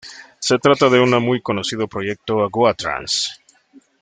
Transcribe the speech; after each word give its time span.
Se 0.39 0.57
trata 0.57 0.89
de 0.89 0.99
una 0.99 1.19
muy 1.19 1.43
conocido 1.43 1.87
proyecto 1.87 2.49
Goa 2.49 2.73
trance. 2.73 3.29